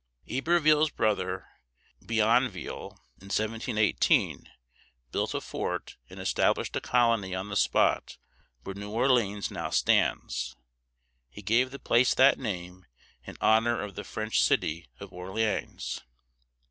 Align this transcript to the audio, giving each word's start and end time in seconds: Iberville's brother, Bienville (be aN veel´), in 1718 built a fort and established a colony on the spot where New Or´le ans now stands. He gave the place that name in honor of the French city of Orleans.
Iberville's 0.27 0.89
brother, 0.89 1.45
Bienville 2.03 2.07
(be 2.07 2.19
aN 2.19 2.49
veel´), 2.49 2.91
in 3.21 3.27
1718 3.29 4.49
built 5.11 5.35
a 5.35 5.39
fort 5.41 5.97
and 6.09 6.19
established 6.19 6.75
a 6.75 6.81
colony 6.81 7.35
on 7.35 7.49
the 7.49 7.55
spot 7.55 8.17
where 8.63 8.73
New 8.73 8.89
Or´le 8.91 9.23
ans 9.31 9.51
now 9.51 9.69
stands. 9.69 10.55
He 11.29 11.43
gave 11.43 11.69
the 11.69 11.77
place 11.77 12.15
that 12.15 12.39
name 12.39 12.87
in 13.25 13.37
honor 13.41 13.79
of 13.79 13.93
the 13.93 14.03
French 14.03 14.41
city 14.41 14.87
of 14.99 15.13
Orleans. 15.13 16.01